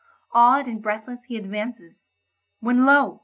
[0.33, 2.07] Awed and breathless he advances;
[2.59, 3.19] when lo!